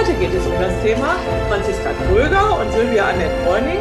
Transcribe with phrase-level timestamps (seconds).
[0.00, 1.16] Heute geht es um das Thema
[1.50, 3.76] Franziska Kröger und Sylvia Annette Bräuning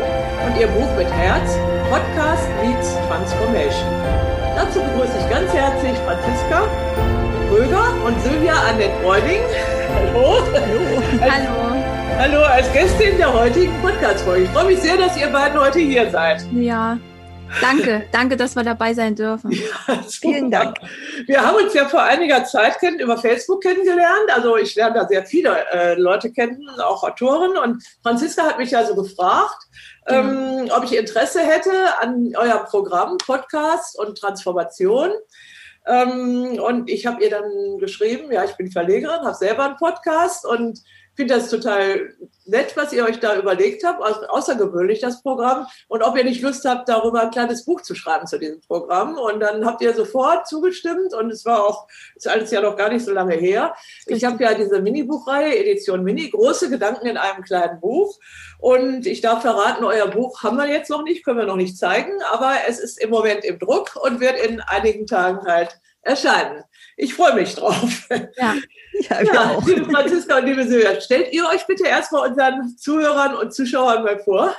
[0.46, 1.58] und ihr Buch mit Herz,
[1.90, 3.88] Podcast Meets Transformation.
[4.54, 6.64] Dazu begrüße ich ganz herzlich Franziska
[7.48, 9.40] Kröger und Sylvia Annette Bräuning.
[9.96, 10.44] Hallo.
[10.52, 11.22] Hallo.
[11.22, 11.76] Als, Hallo.
[12.18, 14.44] Hallo, als Gästin der heutigen Podcast-Folge.
[14.44, 16.46] Ich freue mich sehr, dass ihr beiden heute hier seid.
[16.52, 16.98] Ja,
[17.62, 19.52] Danke, danke, dass wir dabei sein dürfen.
[19.52, 20.78] Ja, Vielen Dank.
[21.26, 24.32] Wir haben uns ja vor einiger Zeit über Facebook kennengelernt.
[24.34, 27.58] Also ich lerne da sehr viele äh, Leute kennen, auch Autoren.
[27.58, 29.64] Und Franziska hat mich ja so gefragt,
[30.08, 30.20] ja.
[30.20, 35.12] ähm, ob ich Interesse hätte an eurem Programm Podcast und Transformation.
[35.88, 40.46] Ähm, und ich habe ihr dann geschrieben, ja, ich bin Verlegerin, habe selber einen Podcast
[40.46, 40.80] und
[41.20, 42.14] finde das total
[42.46, 45.68] nett, was ihr euch da überlegt habt, außergewöhnlich das Programm.
[45.90, 49.18] Und ob ihr nicht Lust habt, darüber ein kleines Buch zu schreiben zu diesem Programm.
[49.18, 52.88] Und dann habt ihr sofort zugestimmt und es war auch, ist alles ja noch gar
[52.88, 53.76] nicht so lange her.
[54.06, 58.18] Ich habe ja diese Mini-Buchreihe, Edition Mini, große Gedanken in einem kleinen Buch.
[58.58, 61.78] Und ich darf verraten, euer Buch haben wir jetzt noch nicht, können wir noch nicht
[61.78, 66.64] zeigen, aber es ist im Moment im Druck und wird in einigen Tagen halt erscheinen.
[66.96, 68.08] Ich freue mich drauf.
[68.38, 68.56] Ja,
[69.00, 73.54] ja, ja liebe Franziska und liebe Silvia, stellt ihr euch bitte erstmal unseren Zuhörern und
[73.54, 74.56] Zuschauern mal vor.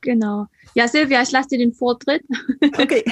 [0.00, 0.46] Genau.
[0.74, 2.22] Ja, Silvia, ich lasse dir den Vortritt.
[2.76, 3.04] Okay.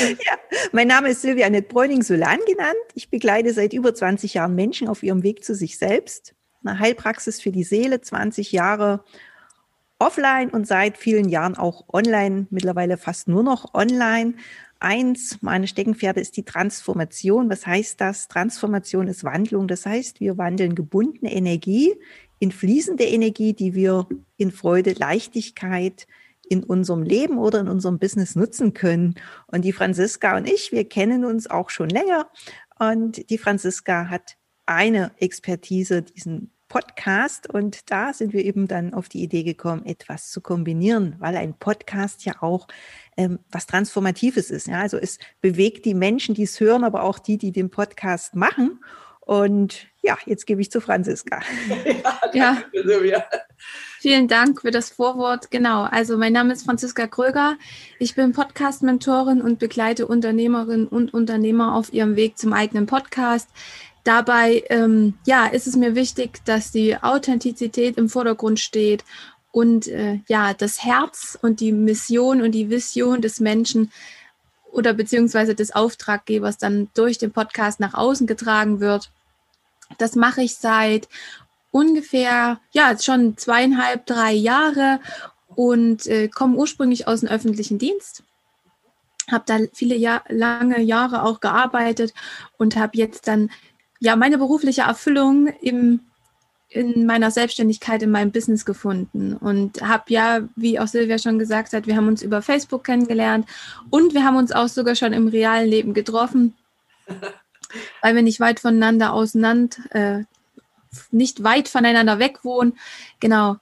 [0.00, 0.32] ja,
[0.72, 2.76] mein Name ist Silvia Annette Bräuning-Solan genannt.
[2.94, 6.34] Ich begleite seit über 20 Jahren Menschen auf ihrem Weg zu sich selbst.
[6.64, 9.04] Eine Heilpraxis für die Seele, 20 Jahre
[9.98, 14.34] offline und seit vielen Jahren auch online, mittlerweile fast nur noch online.
[14.86, 17.50] Eins meine Steckenpferde ist die Transformation.
[17.50, 18.28] Was heißt das?
[18.28, 19.66] Transformation ist Wandlung.
[19.66, 21.92] Das heißt, wir wandeln gebundene Energie
[22.38, 26.06] in fließende Energie, die wir in Freude, Leichtigkeit
[26.48, 29.16] in unserem Leben oder in unserem Business nutzen können.
[29.48, 32.30] Und die Franziska und ich, wir kennen uns auch schon länger.
[32.78, 34.36] Und die Franziska hat
[34.66, 40.30] eine Expertise, diesen Podcast und da sind wir eben dann auf die Idee gekommen, etwas
[40.30, 42.66] zu kombinieren, weil ein Podcast ja auch
[43.16, 44.68] ähm, was Transformatives ist.
[44.68, 44.80] Ja?
[44.80, 48.80] Also es bewegt die Menschen, die es hören, aber auch die, die den Podcast machen.
[49.20, 51.40] Und ja, jetzt gebe ich zu Franziska.
[52.32, 52.58] Ja,
[53.04, 53.24] ja.
[54.00, 55.50] Vielen Dank für das Vorwort.
[55.50, 57.56] Genau, also mein Name ist Franziska Kröger.
[57.98, 63.48] Ich bin Podcast-Mentorin und begleite Unternehmerinnen und Unternehmer auf ihrem Weg zum eigenen Podcast.
[64.04, 69.02] Dabei ähm, ja, ist es mir wichtig, dass die Authentizität im Vordergrund steht
[69.56, 73.90] und äh, ja, das Herz und die Mission und die Vision des Menschen
[74.70, 79.10] oder beziehungsweise des Auftraggebers dann durch den Podcast nach außen getragen wird.
[79.96, 81.08] Das mache ich seit
[81.70, 85.00] ungefähr, ja, schon zweieinhalb, drei Jahre
[85.54, 88.24] und äh, komme ursprünglich aus dem öffentlichen Dienst.
[89.30, 92.12] Habe da viele Jahr, lange Jahre auch gearbeitet
[92.58, 93.50] und habe jetzt dann
[94.00, 96.00] ja, meine berufliche Erfüllung im,
[96.76, 101.72] in meiner Selbstständigkeit, in meinem Business gefunden und habe ja, wie auch Silvia schon gesagt
[101.72, 103.46] hat, wir haben uns über Facebook kennengelernt
[103.90, 106.54] und wir haben uns auch sogar schon im realen Leben getroffen,
[108.02, 110.24] weil wir nicht weit voneinander auseinander, äh,
[111.10, 112.78] nicht weit voneinander weg wohnen.
[113.20, 113.56] Genau.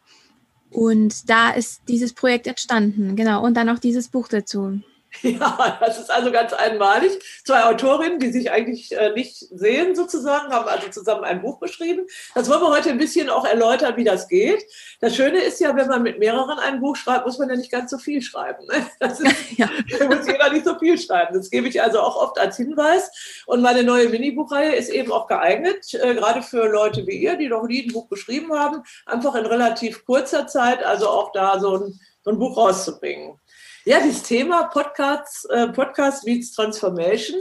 [0.71, 3.45] Und da ist dieses Projekt entstanden, genau.
[3.45, 4.81] Und dann auch dieses Buch dazu.
[5.23, 7.13] Ja, das ist also ganz einmalig.
[7.45, 12.07] Zwei Autorinnen, die sich eigentlich äh, nicht sehen sozusagen, haben also zusammen ein Buch geschrieben.
[12.35, 14.65] Das wollen wir heute ein bisschen auch erläutern, wie das geht.
[15.01, 17.71] Das Schöne ist ja, wenn man mit mehreren ein Buch schreibt, muss man ja nicht
[17.71, 18.67] ganz so viel schreiben.
[18.67, 18.87] Ne?
[19.01, 19.69] Das ist, ja.
[19.99, 21.35] Da muss jeder nicht so viel schreiben.
[21.35, 23.11] Das gebe ich also auch oft als Hinweis.
[23.47, 27.49] Und meine neue Minibuchreihe ist eben auch geeignet, äh, gerade für Leute wie ihr, die
[27.49, 31.77] noch nie ein Buch geschrieben haben, einfach in relativ kurzer Zeit, also auch da so
[31.77, 33.39] ein, so ein Buch rauszubringen.
[33.87, 37.39] Ja, das Thema Podcast, äh, Podcast meets Transformation.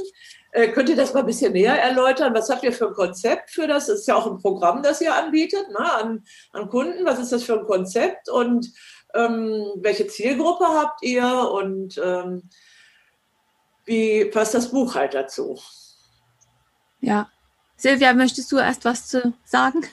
[0.52, 2.34] Äh, könnt ihr das mal ein bisschen näher erläutern?
[2.34, 3.86] Was habt ihr für ein Konzept für das?
[3.86, 7.06] Das ist ja auch ein Programm, das ihr anbietet ne, an, an Kunden.
[7.06, 8.74] Was ist das für ein Konzept und
[9.14, 12.50] ähm, welche Zielgruppe habt ihr und ähm,
[13.86, 15.58] wie passt das Buch halt dazu?
[17.00, 17.30] Ja,
[17.78, 19.86] Silvia, möchtest du erst was zu sagen?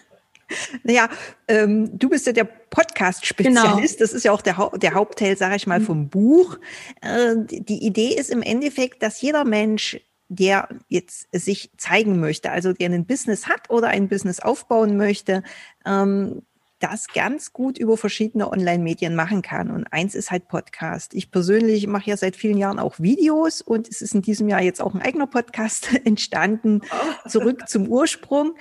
[0.83, 1.09] Naja,
[1.49, 3.99] ähm, du bist ja der Podcast-Spezialist.
[3.99, 3.99] Genau.
[3.99, 5.85] Das ist ja auch der, ha der Hauptteil, sage ich mal, mhm.
[5.85, 6.59] vom Buch.
[7.01, 9.99] Äh, die Idee ist im Endeffekt, dass jeder Mensch
[10.33, 15.43] der jetzt sich zeigen möchte, also der ein Business hat oder ein Business aufbauen möchte,
[15.85, 16.43] ähm,
[16.81, 19.71] das ganz gut über verschiedene Online-Medien machen kann.
[19.71, 21.15] Und eins ist halt Podcast.
[21.15, 24.63] Ich persönlich mache ja seit vielen Jahren auch Videos und es ist in diesem Jahr
[24.63, 26.81] jetzt auch ein eigener Podcast entstanden,
[27.29, 28.55] zurück zum Ursprung.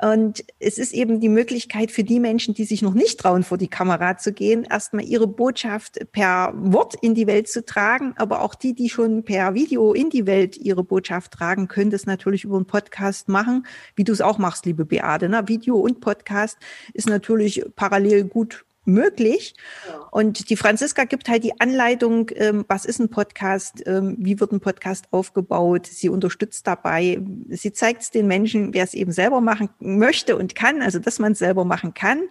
[0.00, 3.58] Und es ist eben die Möglichkeit für die Menschen, die sich noch nicht trauen, vor
[3.58, 8.14] die Kamera zu gehen, erstmal ihre Botschaft per Wort in die Welt zu tragen.
[8.16, 12.06] Aber auch die, die schon per Video in die Welt ihre Botschaft tragen, können das
[12.06, 15.28] natürlich über einen Podcast machen, wie du es auch machst, liebe Beate.
[15.28, 15.46] Ne?
[15.46, 16.58] Video und Podcast
[16.94, 19.54] ist natürlich parallel gut möglich.
[19.88, 19.98] Ja.
[20.12, 24.52] Und die Franziska gibt halt die Anleitung, ähm, was ist ein Podcast, ähm, wie wird
[24.52, 25.86] ein Podcast aufgebaut.
[25.86, 27.20] Sie unterstützt dabei.
[27.48, 31.18] Sie zeigt es den Menschen, wer es eben selber machen möchte und kann, also dass
[31.18, 32.22] man es selber machen kann.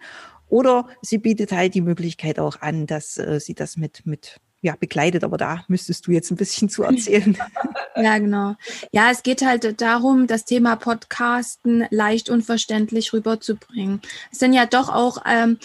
[0.48, 4.76] Oder sie bietet halt die Möglichkeit auch an, dass äh, sie das mit, mit ja,
[4.76, 7.38] begleitet, aber da müsstest du jetzt ein bisschen zu erzählen.
[7.96, 8.56] ja, genau.
[8.92, 14.02] Ja, es geht halt darum, das Thema Podcasten leicht und verständlich rüberzubringen.
[14.32, 15.60] Es sind ja doch auch ähm,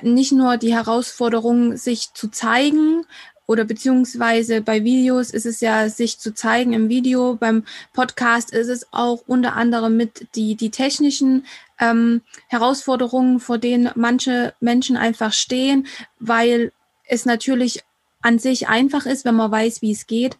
[0.00, 3.04] nicht nur die Herausforderungen, sich zu zeigen,
[3.48, 7.36] oder beziehungsweise bei Videos ist es ja, sich zu zeigen im Video.
[7.36, 7.62] Beim
[7.92, 11.44] Podcast ist es auch unter anderem mit die, die technischen
[11.78, 15.86] ähm, Herausforderungen, vor denen manche Menschen einfach stehen,
[16.18, 16.72] weil
[17.04, 17.84] es natürlich
[18.26, 20.36] an sich einfach ist, wenn man weiß, wie es geht.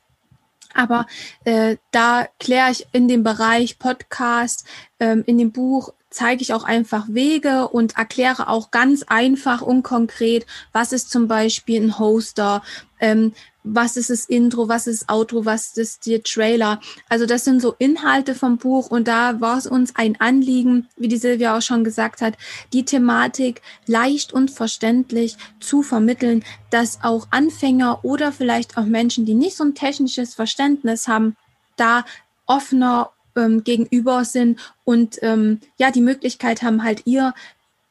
[0.75, 1.07] Aber
[1.45, 4.67] äh, da kläre ich in dem Bereich Podcast,
[4.99, 9.83] ähm, in dem Buch zeige ich auch einfach Wege und erkläre auch ganz einfach und
[9.83, 12.63] konkret, was ist zum Beispiel ein Hoster,
[13.01, 16.81] ähm, was ist das Intro, was ist das Outro, was ist der Trailer.
[17.11, 21.09] Also das sind so Inhalte vom Buch und da war es uns ein Anliegen, wie
[21.09, 22.39] die Silvia auch schon gesagt hat,
[22.73, 29.35] die Thematik leicht und verständlich zu vermitteln, dass auch Anfänger oder vielleicht auch Menschen, die
[29.35, 31.37] nicht so ein technisches Verständnis haben,
[31.77, 32.05] da
[32.47, 37.35] offener ähm, gegenüber sind und ähm, ja die Möglichkeit haben, halt ihr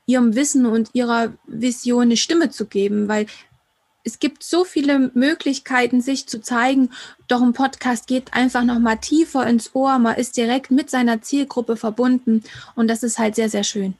[0.07, 3.25] ihrem Wissen und ihrer Vision eine Stimme zu geben, weil
[4.03, 6.91] es gibt so viele Möglichkeiten, sich zu zeigen.
[7.27, 9.97] Doch ein Podcast geht einfach noch mal tiefer ins Ohr.
[9.97, 12.43] Man ist direkt mit seiner Zielgruppe verbunden
[12.75, 13.95] und das ist halt sehr, sehr schön.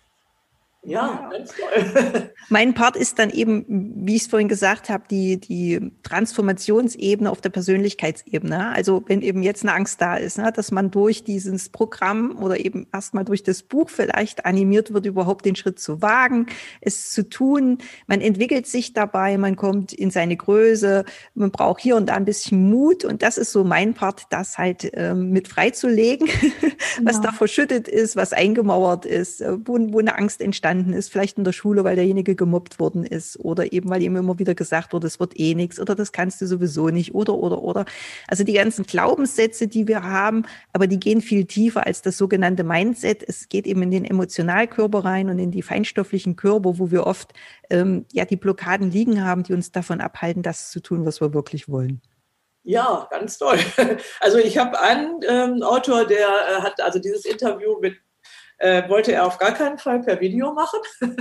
[0.85, 2.29] Ja, ganz toll.
[2.49, 7.41] Mein Part ist dann eben, wie ich es vorhin gesagt habe, die, die Transformationsebene auf
[7.41, 8.69] der Persönlichkeitsebene.
[8.69, 12.63] Also wenn eben jetzt eine Angst da ist, ne, dass man durch dieses Programm oder
[12.63, 16.45] eben erstmal durch das Buch vielleicht animiert wird, überhaupt den Schritt zu wagen,
[16.81, 17.79] es zu tun.
[18.05, 21.03] Man entwickelt sich dabei, man kommt in seine Größe,
[21.33, 23.05] man braucht hier und da ein bisschen Mut.
[23.05, 26.27] Und das ist so mein Part, das halt ähm, mit freizulegen,
[27.01, 27.21] was ja.
[27.23, 31.37] da verschüttet ist, was eingemauert ist, äh, wo, wo eine Angst entstanden entstanden ist, vielleicht
[31.37, 34.93] in der Schule, weil derjenige gemobbt worden ist oder eben, weil ihm immer wieder gesagt
[34.93, 37.85] wurde, es wird eh nichts oder das kannst du sowieso nicht oder, oder, oder.
[38.27, 42.63] Also die ganzen Glaubenssätze, die wir haben, aber die gehen viel tiefer als das sogenannte
[42.63, 43.23] Mindset.
[43.27, 47.33] Es geht eben in den Emotionalkörper rein und in die feinstofflichen Körper, wo wir oft
[47.69, 51.33] ähm, ja die Blockaden liegen haben, die uns davon abhalten, das zu tun, was wir
[51.33, 52.01] wirklich wollen.
[52.67, 53.59] Ja, ganz toll.
[54.19, 57.95] Also ich habe einen ähm, Autor, der äh, hat also dieses Interview mit
[58.57, 60.79] äh, wollte er auf gar keinen Fall per Video machen.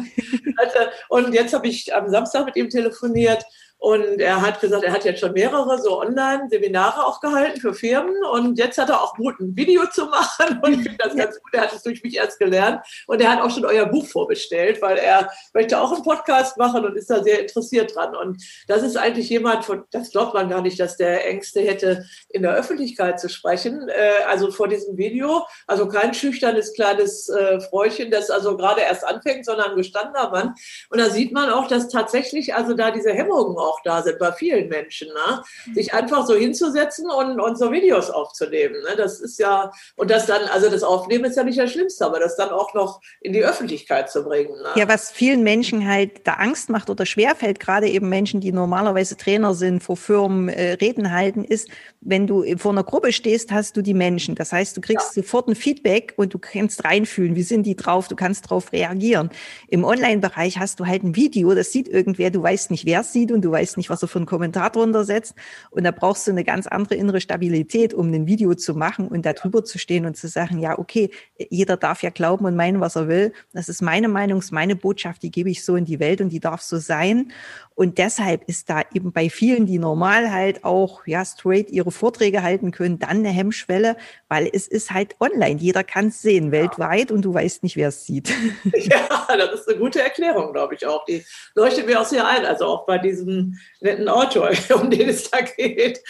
[1.08, 3.44] und jetzt habe ich am Samstag mit ihm telefoniert
[3.84, 8.14] und er hat gesagt, er hat jetzt schon mehrere so Online-Seminare auch gehalten für Firmen.
[8.32, 10.58] Und jetzt hat er auch Mut, ein Video zu machen.
[10.62, 11.52] Und ich finde das ganz gut.
[11.52, 12.80] Er hat es durch mich erst gelernt.
[13.06, 16.86] Und er hat auch schon euer Buch vorbestellt, weil er möchte auch einen Podcast machen
[16.86, 18.16] und ist da sehr interessiert dran.
[18.16, 22.06] Und das ist eigentlich jemand, von, das glaubt man gar nicht, dass der Ängste hätte,
[22.30, 23.90] in der Öffentlichkeit zu sprechen.
[23.90, 25.44] Äh, also vor diesem Video.
[25.66, 30.54] Also kein schüchternes kleines äh, Fräuchen, das also gerade erst anfängt, sondern ein gestandener Mann.
[30.88, 34.18] Und da sieht man auch, dass tatsächlich also da diese Hemmungen auch auch da sind
[34.18, 35.42] bei vielen Menschen, ne?
[35.74, 38.82] sich einfach so hinzusetzen und, und so Videos aufzunehmen.
[38.82, 38.96] Ne?
[38.96, 42.20] Das ist ja, und das dann, also das Aufnehmen ist ja nicht das Schlimmste, aber
[42.20, 44.54] das dann auch noch in die Öffentlichkeit zu bringen.
[44.62, 44.68] Ne?
[44.76, 49.16] Ja, was vielen Menschen halt da Angst macht oder schwerfällt, gerade eben Menschen, die normalerweise
[49.16, 51.68] Trainer sind, vor Firmen äh, Reden halten, ist,
[52.00, 54.34] wenn du vor einer Gruppe stehst, hast du die Menschen.
[54.34, 55.22] Das heißt, du kriegst ja.
[55.22, 59.30] sofort ein Feedback und du kannst reinfühlen, wie sind die drauf, du kannst drauf reagieren.
[59.68, 63.12] Im Online-Bereich hast du halt ein Video, das sieht irgendwer, du weißt nicht, wer es
[63.12, 65.34] sieht und du weißt weißt nicht, was er für einen Kommentar drunter setzt.
[65.70, 69.24] Und da brauchst du eine ganz andere innere Stabilität, um ein Video zu machen und
[69.24, 71.10] da drüber zu stehen und zu sagen, ja, okay,
[71.48, 73.32] jeder darf ja glauben und meinen, was er will.
[73.52, 76.28] Das ist meine Meinung, ist meine Botschaft, die gebe ich so in die Welt und
[76.28, 77.32] die darf so sein.
[77.74, 82.42] Und deshalb ist da eben bei vielen, die normal halt auch ja straight ihre Vorträge
[82.42, 83.96] halten können, dann eine Hemmschwelle,
[84.28, 85.60] weil es ist halt online.
[85.60, 86.52] Jeder kann es sehen, ja.
[86.52, 88.32] weltweit, und du weißt nicht, wer es sieht.
[88.74, 91.04] Ja, das ist eine gute Erklärung, glaube ich auch.
[91.04, 95.30] Die leuchtet mir auch sehr ein, also auch bei diesem netten Autor, um den es
[95.30, 96.00] da geht.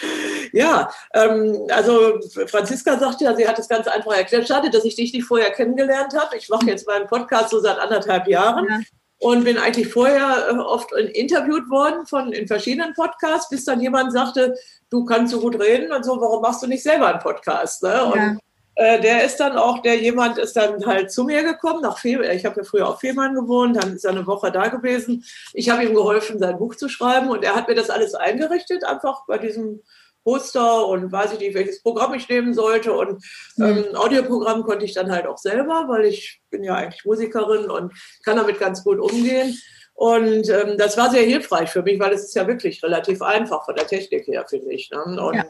[0.53, 4.49] Ja, ähm, also Franziska sagt ja, sie hat es ganz einfach erklärt.
[4.49, 6.37] Schade, dass ich dich nicht vorher kennengelernt habe.
[6.37, 8.67] Ich mache jetzt meinen Podcast so seit anderthalb Jahren.
[8.69, 8.81] Ja.
[9.19, 14.13] Und bin eigentlich vorher äh, oft interviewt worden von in verschiedenen Podcasts, bis dann jemand
[14.13, 14.55] sagte,
[14.91, 17.83] du kannst so gut reden und so, warum machst du nicht selber einen Podcast?
[17.83, 18.05] Ne?
[18.05, 18.37] Und ja.
[18.75, 22.23] äh, der ist dann auch, der jemand ist dann halt zu mir gekommen, nach Fehl,
[22.23, 25.25] ich habe ja früher auf Fehmarn gewohnt, dann ist er eine Woche da gewesen.
[25.53, 28.85] Ich habe ihm geholfen, sein Buch zu schreiben und er hat mir das alles eingerichtet,
[28.85, 29.81] einfach bei diesem
[30.25, 32.93] Poster und weiß ich nicht, welches Programm ich nehmen sollte.
[32.93, 33.23] Und
[33.61, 37.93] ähm, Audioprogramm konnte ich dann halt auch selber, weil ich bin ja eigentlich Musikerin und
[38.25, 39.57] kann damit ganz gut umgehen.
[39.95, 43.65] Und ähm, das war sehr hilfreich für mich, weil es ist ja wirklich relativ einfach
[43.65, 44.91] von der Technik her, finde ich.
[44.91, 45.03] Ne?
[45.23, 45.45] Und ja.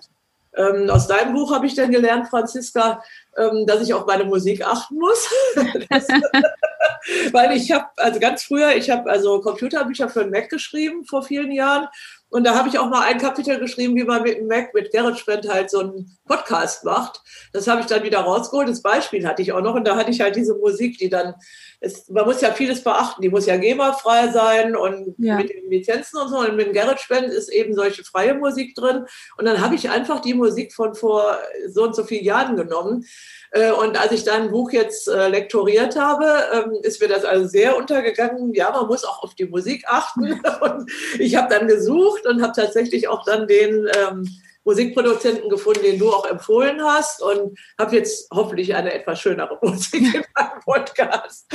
[0.57, 3.03] ähm, aus deinem Buch habe ich dann gelernt, Franziska,
[3.39, 5.29] ähm, dass ich auf meine Musik achten muss.
[5.89, 6.07] das,
[7.33, 11.23] weil ich habe, also ganz früher, ich habe also Computerbücher für den Mac geschrieben vor
[11.23, 11.89] vielen Jahren
[12.35, 14.93] und da habe ich auch mal ein Kapitel geschrieben, wie man mit dem Mac, mit
[14.93, 17.23] GarageBand halt so einen Podcast macht.
[17.53, 18.69] Das habe ich dann wieder rausgeholt.
[18.69, 19.77] Das Beispiel hatte ich auch noch.
[19.77, 21.35] Und da hatte ich halt diese Musik, die dann,
[21.81, 23.23] ist, man muss ja vieles beachten.
[23.23, 25.37] Die muss ja GEMA-frei sein und ja.
[25.37, 26.39] mit den Lizenzen und so.
[26.39, 29.07] Und mit dem GarageBand ist eben solche freie Musik drin.
[29.39, 31.39] Und dann habe ich einfach die Musik von vor
[31.69, 33.07] so und so vielen Jahren genommen
[33.55, 37.47] äh, und als ich dein Buch jetzt äh, lektoriert habe, ähm, ist mir das also
[37.47, 38.53] sehr untergegangen.
[38.53, 40.41] Ja, man muss auch auf die Musik achten.
[40.61, 44.29] Und ich habe dann gesucht und habe tatsächlich auch dann den ähm,
[44.65, 50.15] Musikproduzenten gefunden, den du auch empfohlen hast und habe jetzt hoffentlich eine etwas schönere Musik
[50.15, 51.47] in meinem Podcast.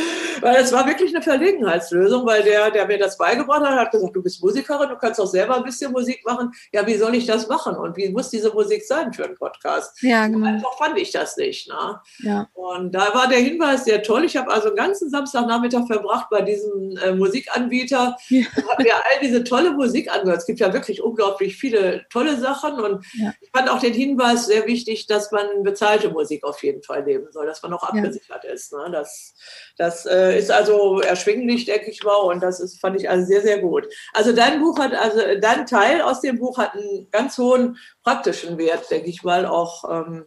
[0.41, 4.15] Weil es war wirklich eine Verlegenheitslösung, weil der, der mir das beigebracht hat, hat gesagt,
[4.15, 6.51] du bist Musikerin, du kannst auch selber ein bisschen Musik machen.
[6.71, 10.01] Ja, wie soll ich das machen und wie muss diese Musik sein für einen Podcast?
[10.01, 10.47] Ja, genau.
[10.47, 11.67] Einfach fand ich das nicht.
[11.69, 11.99] Ne?
[12.19, 12.47] Ja.
[12.53, 14.25] Und da war der Hinweis sehr toll.
[14.25, 18.45] Ich habe also einen ganzen Samstagnachmittag verbracht bei diesem äh, Musikanbieter ja.
[18.55, 20.39] und habe mir all diese tolle Musik angehört.
[20.39, 23.33] Es gibt ja wirklich unglaublich viele tolle Sachen und ja.
[23.41, 27.31] ich fand auch den Hinweis sehr wichtig, dass man bezahlte Musik auf jeden Fall nehmen
[27.31, 28.51] soll, dass man auch abgesichert ja.
[28.51, 28.73] ist.
[28.73, 28.89] Ne?
[28.91, 29.33] Das,
[29.77, 33.41] das äh, ist also erschwinglich, denke ich mal, und das ist, fand ich also sehr,
[33.41, 33.87] sehr gut.
[34.13, 38.57] Also dein Buch hat, also dein Teil aus dem Buch hat einen ganz hohen praktischen
[38.57, 39.83] Wert, denke ich mal, auch.
[39.89, 40.25] Ähm,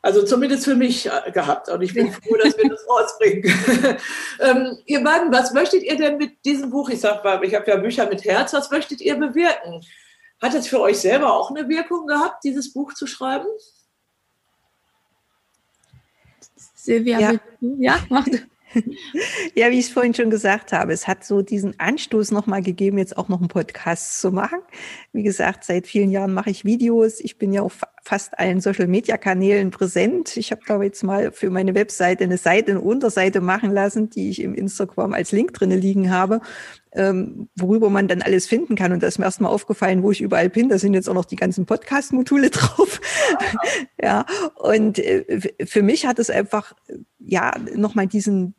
[0.00, 1.68] also zumindest für mich äh, gehabt.
[1.68, 3.42] Und ich bin froh, dass wir das rausbringen.
[4.40, 6.88] ähm, ihr beiden, was möchtet ihr denn mit diesem Buch?
[6.88, 8.52] Ich sag mal, ich habe ja Bücher mit Herz.
[8.52, 9.84] Was möchtet ihr bewirken?
[10.40, 13.46] Hat es für euch selber auch eine Wirkung gehabt, dieses Buch zu schreiben?
[16.74, 18.30] Silvia, ja, ja macht.
[19.54, 22.98] Ja, wie ich es vorhin schon gesagt habe, es hat so diesen Anstoß nochmal gegeben,
[22.98, 24.58] jetzt auch noch einen Podcast zu machen.
[25.12, 27.20] Wie gesagt, seit vielen Jahren mache ich Videos.
[27.20, 30.36] Ich bin ja auf fast allen Social-Media-Kanälen präsent.
[30.36, 34.30] Ich habe, glaube jetzt mal für meine Webseite eine Seite, eine Unterseite machen lassen, die
[34.30, 36.40] ich im Instagram als Link drinne liegen habe,
[36.92, 38.92] ähm, worüber man dann alles finden kann.
[38.92, 40.68] Und da ist mir erstmal aufgefallen, wo ich überall bin.
[40.68, 43.00] Da sind jetzt auch noch die ganzen Podcast-Module drauf.
[44.02, 44.24] ja,
[44.56, 46.74] und äh, für mich hat es einfach,
[47.18, 48.54] ja, nochmal diesen,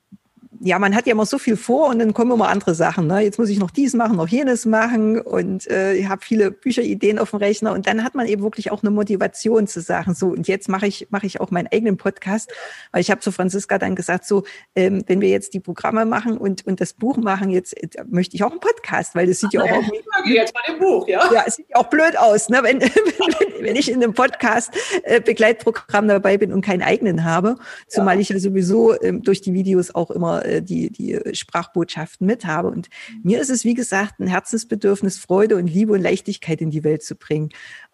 [0.62, 3.08] ja, man hat ja immer so viel vor und dann kommen immer andere Sachen.
[3.08, 3.22] Ne?
[3.22, 7.18] Jetzt muss ich noch dies machen, noch jenes machen und äh, ich habe viele Bücherideen
[7.18, 10.28] auf dem Rechner und dann hat man eben wirklich auch eine Motivation zu sagen, so
[10.28, 12.52] und jetzt mache ich mache ich auch meinen eigenen Podcast,
[12.92, 14.44] weil ich habe zu Franziska dann gesagt, so
[14.76, 18.36] ähm, wenn wir jetzt die Programme machen und und das Buch machen, jetzt äh, möchte
[18.36, 19.68] ich auch einen Podcast, weil das sieht ja auch
[20.26, 21.32] ja, jetzt mal dem Buch, ja.
[21.32, 22.60] Ja, es sieht ja auch blöd aus, ne?
[22.64, 24.72] wenn, wenn, wenn ich in einem Podcast
[25.04, 27.56] äh, Begleitprogramm dabei bin und keinen eigenen habe,
[27.88, 28.22] zumal ja.
[28.22, 32.70] ich ja sowieso ähm, durch die Videos auch immer äh, die, die Sprachbotschaften mit habe.
[32.70, 32.90] Und
[33.24, 37.04] mir ist es, wie gesagt, ein Herzensbedürfnis, Freude und Liebe und Leichtigkeit in die Welt
[37.04, 37.50] zu bringen.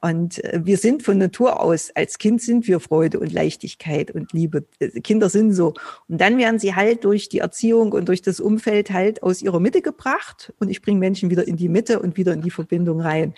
[0.05, 4.33] Und äh, wir sind von Natur aus, als Kind sind wir Freude und Leichtigkeit und
[4.33, 4.65] Liebe.
[4.77, 5.73] Äh, Kinder sind so.
[6.07, 9.59] Und dann werden sie halt durch die Erziehung und durch das Umfeld halt aus ihrer
[9.59, 10.53] Mitte gebracht.
[10.59, 13.33] Und ich bringe Menschen wieder in die Mitte und wieder in die Verbindung rein.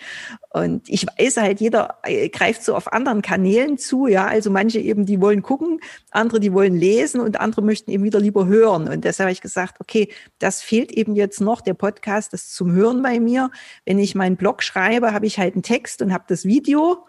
[0.52, 4.06] Und ich weiß halt, jeder äh, greift so auf anderen Kanälen zu.
[4.06, 8.04] Ja, also manche eben, die wollen gucken, andere, die wollen lesen und andere möchten eben
[8.04, 8.88] wieder lieber hören.
[8.88, 12.72] Und deshalb habe ich gesagt, okay, das fehlt eben jetzt noch, der Podcast, das zum
[12.72, 13.50] Hören bei mir.
[13.86, 17.06] Wenn ich meinen Blog schreibe, habe ich halt einen Text und habe das Video Video.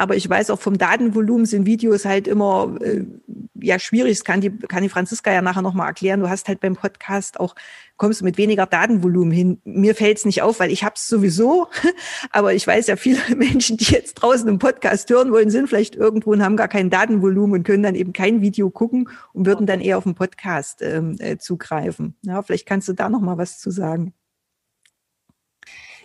[0.00, 3.04] Aber ich weiß auch vom Datenvolumen sind Videos halt immer äh,
[3.60, 4.18] ja schwierig.
[4.18, 6.20] Das kann die, kann die Franziska ja nachher nochmal erklären.
[6.20, 7.56] Du hast halt beim Podcast auch,
[7.96, 9.60] kommst du mit weniger Datenvolumen hin.
[9.64, 11.66] Mir fällt es nicht auf, weil ich habe es sowieso.
[12.30, 15.96] Aber ich weiß ja, viele Menschen, die jetzt draußen im Podcast hören wollen, sind vielleicht
[15.96, 19.66] irgendwo und haben gar kein Datenvolumen und können dann eben kein Video gucken und würden
[19.66, 22.14] dann eher auf den Podcast ähm, äh, zugreifen.
[22.22, 24.14] Ja, vielleicht kannst du da nochmal was zu sagen.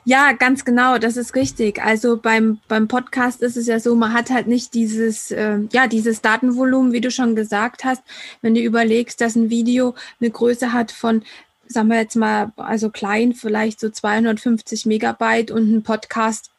[0.05, 1.81] Ja, ganz genau, das ist richtig.
[1.81, 5.87] Also beim, beim Podcast ist es ja so, man hat halt nicht dieses, äh, ja,
[5.87, 8.03] dieses Datenvolumen, wie du schon gesagt hast.
[8.41, 11.23] Wenn du überlegst, dass ein Video eine Größe hat von,
[11.67, 16.49] sagen wir jetzt mal, also klein, vielleicht so 250 Megabyte und ein Podcast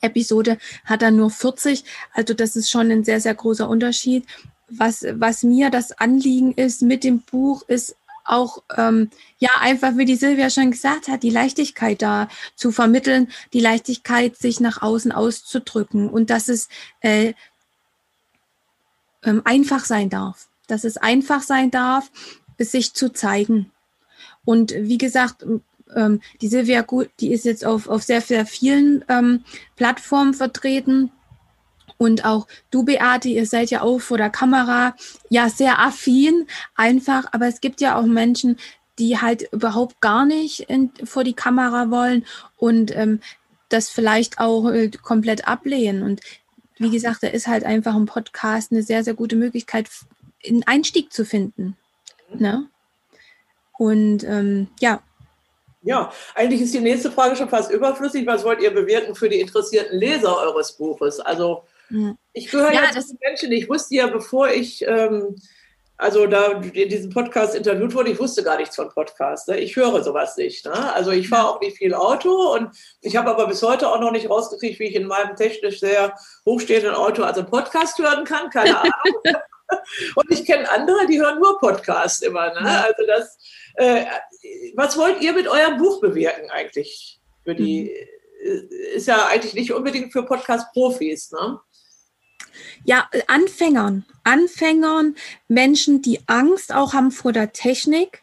[0.00, 1.84] Episode hat er nur 40.
[2.12, 4.24] Also das ist schon ein sehr, sehr großer Unterschied.
[4.68, 10.04] Was, was mir das Anliegen ist mit dem Buch, ist auch ähm, ja einfach, wie
[10.04, 15.12] die Silvia schon gesagt hat, die Leichtigkeit da zu vermitteln, die Leichtigkeit, sich nach außen
[15.12, 16.68] auszudrücken und dass es
[17.00, 17.34] äh,
[19.24, 22.10] ähm, einfach sein darf, dass es einfach sein darf,
[22.58, 23.70] sich zu zeigen.
[24.44, 25.44] Und wie gesagt,
[25.94, 26.84] ähm, die Silvia
[27.20, 29.44] die ist jetzt auf, auf sehr, sehr vielen ähm,
[29.76, 31.10] Plattformen vertreten.
[32.00, 34.96] Und auch du, Beate, ihr seid ja auch vor der Kamera
[35.28, 37.26] ja sehr affin, einfach.
[37.32, 38.56] Aber es gibt ja auch Menschen,
[38.98, 42.24] die halt überhaupt gar nicht in, vor die Kamera wollen
[42.56, 43.20] und ähm,
[43.68, 46.02] das vielleicht auch äh, komplett ablehnen.
[46.02, 46.22] Und
[46.78, 49.90] wie gesagt, da ist halt einfach ein Podcast eine sehr, sehr gute Möglichkeit,
[50.48, 51.76] einen Einstieg zu finden.
[52.32, 52.66] Ne?
[53.76, 55.02] Und ähm, ja.
[55.82, 58.26] Ja, eigentlich ist die nächste Frage schon fast überflüssig.
[58.26, 61.20] Was wollt ihr bewirken für die interessierten Leser eures Buches?
[61.20, 61.64] Also
[62.32, 65.36] ich gehöre ja, zu Menschen, ich wusste ja, bevor ich ähm,
[66.00, 69.46] also da in diesem Podcast interviewt wurde, ich wusste gar nichts von Podcasts.
[69.48, 69.60] Ne?
[69.60, 70.64] Ich höre sowas nicht.
[70.64, 70.94] Ne?
[70.94, 72.70] Also ich fahre auch nicht viel Auto und
[73.02, 76.14] ich habe aber bis heute auch noch nicht rausgekriegt, wie ich in meinem technisch sehr
[76.46, 78.48] hochstehenden Auto also Podcast hören kann.
[78.48, 78.92] Keine Ahnung.
[80.14, 82.48] und ich kenne andere, die hören nur Podcast immer.
[82.58, 82.82] Ne?
[82.82, 83.36] Also das,
[83.74, 84.06] äh,
[84.76, 87.20] was wollt ihr mit eurem Buch bewirken eigentlich?
[87.44, 87.94] Für die,
[88.42, 88.68] mhm.
[88.94, 91.32] ist ja eigentlich nicht unbedingt für Podcast-Profis.
[91.32, 91.60] Ne?
[92.84, 95.16] Ja, Anfängern, Anfängern,
[95.48, 98.22] Menschen, die Angst auch haben vor der Technik,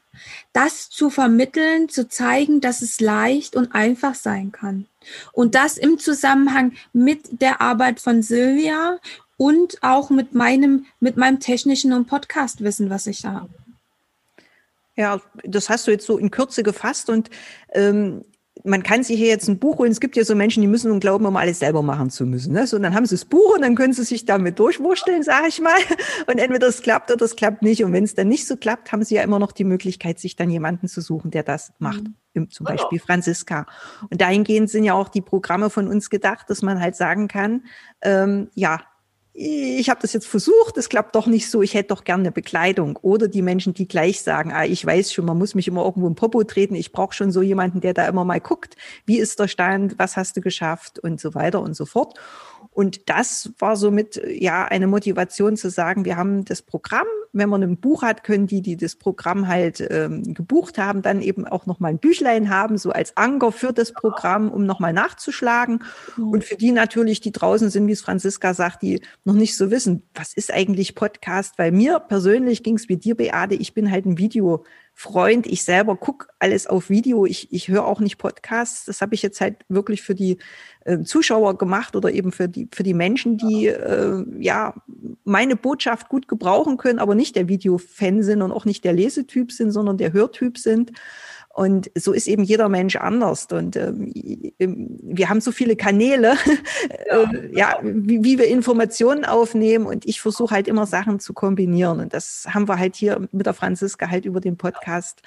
[0.54, 4.88] das zu vermitteln, zu zeigen, dass es leicht und einfach sein kann.
[5.32, 9.00] Und das im Zusammenhang mit der Arbeit von Silvia
[9.38, 13.50] und auch mit meinem, mit meinem technischen und Podcastwissen, was ich da habe.
[14.96, 17.30] Ja, das hast du jetzt so in Kürze gefasst und
[17.72, 18.26] ähm,
[18.64, 19.92] man kann sich hier jetzt ein Buch holen.
[19.92, 22.54] Es gibt ja so Menschen, die müssen und glauben, um alles selber machen zu müssen.
[22.54, 22.68] Ne?
[22.68, 25.48] So, und dann haben sie das Buch und dann können sie sich damit durchwursteln, sage
[25.48, 25.78] ich mal.
[26.28, 27.84] Und entweder es klappt oder es klappt nicht.
[27.84, 30.36] Und wenn es dann nicht so klappt, haben sie ja immer noch die Möglichkeit, sich
[30.36, 32.04] dann jemanden zu suchen, der das macht.
[32.34, 32.50] Mhm.
[32.50, 33.66] Zum Beispiel Franziska.
[34.10, 37.64] Und dahingehend sind ja auch die Programme von uns gedacht, dass man halt sagen kann,
[38.02, 38.82] ähm, ja,
[39.40, 42.32] ich habe das jetzt versucht, es klappt doch nicht so, ich hätte doch gerne eine
[42.32, 42.98] Bekleidung.
[43.04, 46.08] Oder die Menschen, die gleich sagen, ah, ich weiß schon, man muss mich immer irgendwo
[46.08, 49.40] im Popo treten, ich brauche schon so jemanden, der da immer mal guckt, wie ist
[49.40, 52.18] der Stand, was hast du geschafft und so weiter und so fort.
[52.78, 57.64] Und das war somit ja eine Motivation zu sagen, wir haben das Programm, wenn man
[57.64, 61.66] ein Buch hat, können die, die das Programm halt ähm, gebucht haben, dann eben auch
[61.66, 65.82] nochmal ein Büchlein haben, so als Anker für das Programm, um nochmal nachzuschlagen.
[66.18, 66.28] Mhm.
[66.28, 69.72] Und für die natürlich, die draußen sind, wie es Franziska sagt, die noch nicht so
[69.72, 71.58] wissen, was ist eigentlich Podcast?
[71.58, 74.66] Weil mir persönlich ging es wie dir, Beate, ich bin halt ein Video
[75.00, 75.46] Freund.
[75.46, 77.28] Ich selber gucke alles auf Video.
[77.28, 78.86] Ich, ich höre auch nicht Podcasts.
[78.86, 80.40] Das habe ich jetzt halt wirklich für die
[80.86, 84.74] äh, Zuschauer gemacht oder eben für die, für die Menschen, die äh, ja
[85.24, 89.52] meine Botschaft gut gebrauchen können, aber nicht der Videofan sind und auch nicht der Lesetyp
[89.52, 90.92] sind, sondern der Hörtyp sind.
[91.58, 93.48] Und so ist eben jeder Mensch anders.
[93.52, 94.14] Und ähm,
[94.60, 96.36] wir haben so viele Kanäle,
[97.10, 99.88] ja, äh, ja wie, wie, wir Informationen aufnehmen.
[99.88, 102.00] Und ich versuche halt immer Sachen zu kombinieren.
[102.00, 105.24] Und das haben wir halt hier mit der Franziska halt über den Podcast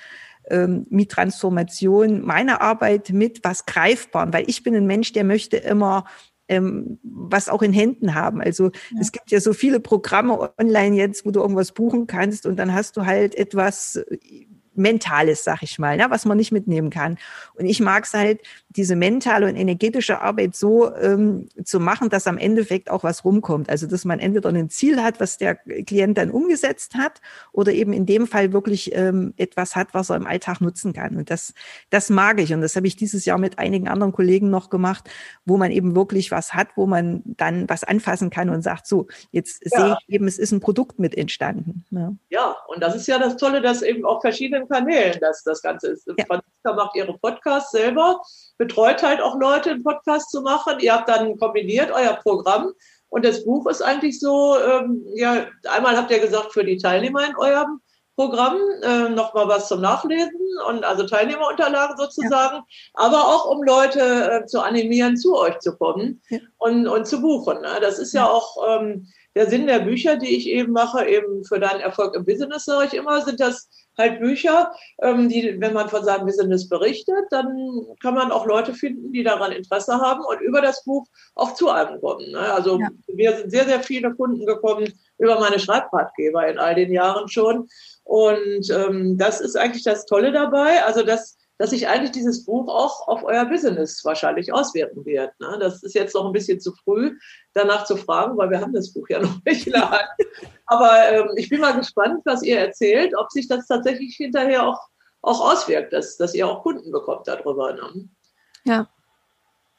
[0.49, 4.33] ähm, mit Transformation, meine Arbeit mit was greifbar.
[4.33, 6.05] Weil ich bin ein Mensch, der möchte immer
[6.47, 8.41] ähm, was auch in Händen haben.
[8.41, 9.01] Also ja.
[9.01, 12.73] es gibt ja so viele Programme online jetzt, wo du irgendwas buchen kannst und dann
[12.73, 14.01] hast du halt etwas
[14.75, 17.19] Mentales, sag ich mal, ne, was man nicht mitnehmen kann.
[17.55, 22.27] Und ich mag es halt, diese mentale und energetische Arbeit so ähm, zu machen, dass
[22.27, 23.69] am Endeffekt auch was rumkommt.
[23.69, 27.21] Also dass man entweder ein Ziel hat, was der Klient dann umgesetzt hat,
[27.53, 31.17] oder eben in dem Fall wirklich ähm, etwas hat, was er im Alltag nutzen kann.
[31.17, 31.53] Und das,
[31.91, 32.55] das mag ich.
[32.55, 35.11] Und das habe ich dieses Jahr mit einigen anderen Kollegen noch gemacht,
[35.45, 39.09] wo man eben wirklich was hat, wo man dann was anfassen kann und sagt, so,
[39.33, 39.81] jetzt ja.
[39.81, 41.85] sehe ich eben, es ist ein Produkt mit entstanden.
[41.91, 42.15] Ja.
[42.29, 45.89] ja, und das ist ja das Tolle, dass eben auch verschiedenen Kanälen das, das Ganze
[45.89, 46.07] ist.
[46.07, 46.25] Ja.
[46.27, 48.21] Franziska macht ihre Podcasts selber
[48.61, 50.81] betreut halt auch Leute, einen Podcast zu machen.
[50.81, 52.73] Ihr habt dann kombiniert euer Programm.
[53.09, 57.27] Und das Buch ist eigentlich so, ähm, ja, einmal habt ihr gesagt, für die Teilnehmer
[57.27, 57.81] in eurem
[58.17, 62.65] Programm äh, nochmal was zum Nachlesen und also Teilnehmerunterlagen sozusagen, ja.
[62.93, 66.39] aber auch um Leute äh, zu animieren, zu euch zu kommen ja.
[66.59, 67.63] und, und zu buchen.
[67.63, 67.79] Ne?
[67.81, 71.45] Das ist ja, ja auch ähm, der Sinn der Bücher, die ich eben mache, eben
[71.45, 75.73] für deinen Erfolg im Business, sage ich immer, sind das halt Bücher, ähm, die, wenn
[75.73, 80.25] man von seinem Business berichtet, dann kann man auch Leute finden, die daran Interesse haben
[80.25, 82.31] und über das Buch auch zu einem kommen.
[82.33, 82.39] Ne?
[82.39, 82.89] Also ja.
[83.09, 87.69] wir sind sehr, sehr viele Kunden gekommen über meine Schreibratgeber in all den Jahren schon.
[88.05, 90.83] Und ähm, das ist eigentlich das Tolle dabei.
[90.85, 95.39] Also das dass sich eigentlich dieses Buch auch auf euer Business wahrscheinlich auswirken wird.
[95.41, 95.59] Ne?
[95.61, 97.19] Das ist jetzt noch ein bisschen zu früh,
[97.53, 100.09] danach zu fragen, weil wir haben das Buch ja noch nicht in der Hand.
[100.65, 104.81] Aber ähm, ich bin mal gespannt, was ihr erzählt, ob sich das tatsächlich hinterher auch,
[105.21, 107.75] auch auswirkt, dass, dass ihr auch Kunden bekommt darüber.
[107.75, 108.09] Ne?
[108.65, 108.89] Ja.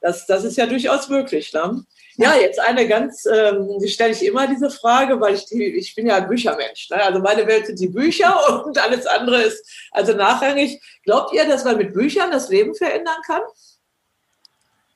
[0.02, 1.52] Das, das ist ja durchaus möglich.
[1.52, 1.84] Ne?
[2.16, 5.94] Ja, jetzt eine ganz, ähm, die stelle ich immer diese Frage, weil ich die, ich
[5.94, 6.90] bin ja ein Büchermensch.
[6.90, 7.02] Ne?
[7.02, 10.80] Also meine Welt sind die Bücher und alles andere ist also nachrangig.
[11.04, 13.42] Glaubt ihr, dass man mit Büchern das Leben verändern kann?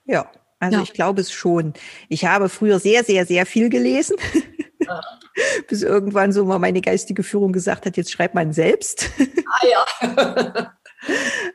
[0.04, 0.82] Ja, also ja.
[0.82, 1.72] ich glaube es schon.
[2.08, 4.16] Ich habe früher sehr, sehr, sehr viel gelesen.
[4.80, 5.00] Ja.
[5.68, 9.10] Bis irgendwann so mal meine geistige Führung gesagt hat, jetzt schreibt man selbst.
[9.46, 10.72] Ah ja.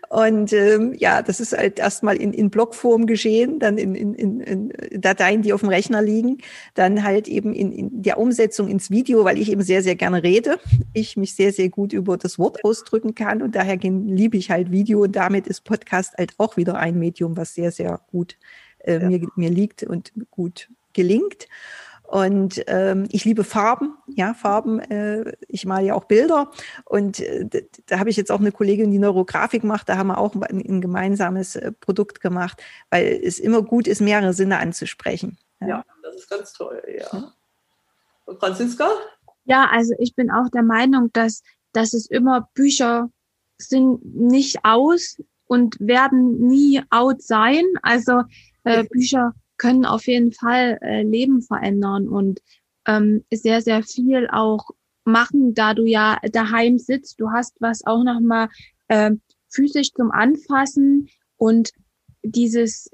[0.09, 4.73] Und ähm, ja, das ist halt erstmal in, in Blockform geschehen, dann in, in, in,
[4.99, 6.39] Dateien, die auf dem Rechner liegen,
[6.73, 10.23] dann halt eben in, in der Umsetzung ins Video, weil ich eben sehr, sehr gerne
[10.23, 10.59] rede.
[10.93, 14.71] Ich mich sehr, sehr gut über das Wort ausdrücken kann und daher liebe ich halt
[14.71, 18.37] Video und damit ist Podcast halt auch wieder ein Medium, was sehr, sehr gut
[18.79, 19.09] äh, ja.
[19.09, 21.47] mir, mir liegt und gut gelingt.
[22.11, 24.79] Und ähm, ich liebe Farben, ja, Farben.
[24.79, 26.51] Äh, ich male ja auch Bilder.
[26.83, 29.87] Und äh, da habe ich jetzt auch eine Kollegin, die Neurografik macht.
[29.87, 34.01] Da haben wir auch ein, ein gemeinsames äh, Produkt gemacht, weil es immer gut ist,
[34.01, 35.37] mehrere Sinne anzusprechen.
[35.61, 37.31] Ja, ja das ist ganz toll, ja.
[38.25, 38.89] Und Franziska?
[39.45, 43.09] Ja, also ich bin auch der Meinung, dass, dass es immer Bücher
[43.57, 47.63] sind nicht aus und werden nie out sein.
[47.83, 48.23] Also
[48.65, 52.41] äh, Bücher können auf jeden Fall äh, Leben verändern und
[52.87, 54.71] ähm, sehr, sehr viel auch
[55.05, 57.19] machen, da du ja daheim sitzt.
[57.21, 58.49] Du hast was auch nochmal
[58.87, 59.11] äh,
[59.49, 61.69] physisch zum Anfassen und
[62.23, 62.89] dieses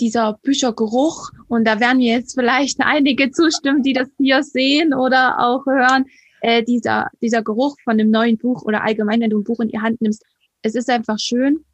[0.00, 5.66] dieser Büchergeruch und da werden jetzt vielleicht einige zustimmen, die das hier sehen oder auch
[5.66, 6.06] hören,
[6.40, 9.68] äh, dieser, dieser Geruch von einem neuen Buch oder allgemein, wenn du ein Buch in
[9.68, 10.24] die Hand nimmst.
[10.62, 11.65] Es ist einfach schön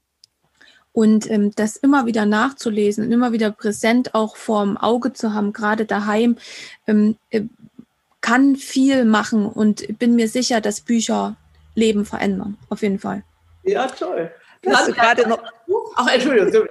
[0.93, 5.53] und ähm, das immer wieder nachzulesen und immer wieder präsent auch vorm Auge zu haben,
[5.53, 6.37] gerade daheim,
[6.87, 7.43] ähm, äh,
[8.21, 11.37] kann viel machen und bin mir sicher, dass Bücher
[11.75, 12.57] Leben verändern.
[12.69, 13.25] Auf jeden Fall.
[13.65, 14.31] Ja, toll.
[14.67, 15.43] Hast du gerade noch,
[15.97, 16.67] Ach, Entschuldigung.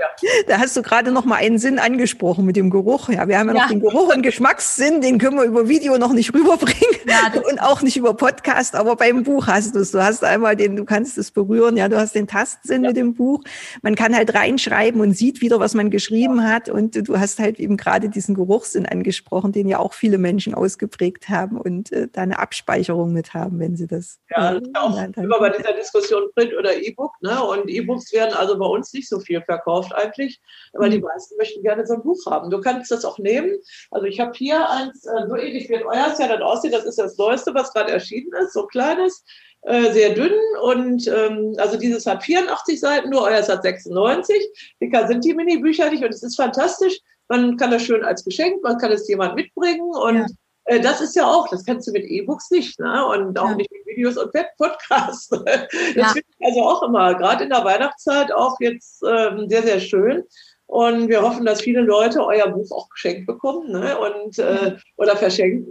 [0.47, 3.09] Da hast du gerade noch mal einen Sinn angesprochen mit dem Geruch.
[3.09, 3.61] Ja, wir haben ja, ja.
[3.61, 7.59] noch den Geruch und Geschmackssinn, den können wir über Video noch nicht rüberbringen ja, und
[7.59, 9.91] auch nicht über Podcast, aber beim Buch hast du es.
[9.91, 12.89] Du hast einmal den, du kannst es berühren, ja, du hast den Tastsinn ja.
[12.89, 13.43] mit dem Buch.
[13.81, 17.59] Man kann halt reinschreiben und sieht wieder, was man geschrieben hat und du hast halt
[17.59, 22.21] eben gerade diesen Geruchssinn angesprochen, den ja auch viele Menschen ausgeprägt haben und äh, da
[22.21, 24.19] eine Abspeicherung mit haben, wenn sie das.
[24.29, 27.43] Ja, äh, auch immer bei dieser Diskussion Print oder E-Book, ne?
[27.43, 30.41] Und E-Books werden also bei uns nicht so viel verkauft eigentlich,
[30.73, 31.05] weil die mhm.
[31.05, 32.49] meisten möchten gerne so ein Buch haben.
[32.49, 33.57] Du kannst das auch nehmen.
[33.91, 36.99] Also ich habe hier eins, äh, so ähnlich wie euer ja dann aussieht, das ist
[36.99, 39.23] das Neueste, was gerade erschienen ist, so kleines,
[39.63, 44.75] äh, sehr dünn und ähm, also dieses hat 84 Seiten, nur euer hat 96.
[44.81, 46.99] Dicker sind die Mini-Bücher nicht und es ist fantastisch.
[47.27, 50.25] Man kann das schön als Geschenk, man kann es jemand mitbringen und ja.
[50.65, 53.05] Äh, das ist ja auch, das kannst du mit E-Books nicht, ne?
[53.07, 53.55] Und auch ja.
[53.55, 55.29] nicht mit Videos und Podcasts.
[55.41, 56.07] Das ja.
[56.09, 60.23] finde ich also auch immer, gerade in der Weihnachtszeit auch jetzt ähm, sehr, sehr schön.
[60.67, 63.97] Und wir hoffen, dass viele Leute euer Buch auch geschenkt bekommen ne?
[63.99, 65.67] und, äh, oder verschenken.